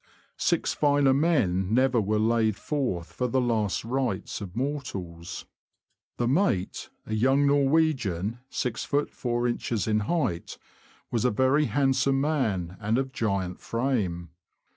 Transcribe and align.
Six 0.39 0.73
finer 0.73 1.13
men 1.13 1.75
never 1.75 2.01
were 2.01 2.17
laid 2.17 2.55
forth 2.55 3.13
for 3.13 3.27
the 3.27 3.39
last 3.39 3.85
rites 3.85 4.41
of 4.41 4.55
mortals; 4.55 5.45
the 6.17 6.27
mate, 6.27 6.89
a 7.05 7.13
young 7.13 7.45
Norwegian, 7.45 8.39
6ft. 8.49 9.09
4in. 9.11 9.87
in 9.87 9.99
height, 9.99 10.57
was 11.11 11.23
a 11.23 11.29
very 11.29 11.65
handsome 11.65 12.19
man, 12.19 12.77
and 12.79 12.97
of 12.97 13.11
giant 13.13 13.61
frame. 13.61 14.29